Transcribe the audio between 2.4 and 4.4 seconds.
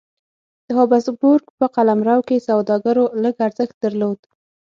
سوداګرو لږ ارزښت درلود.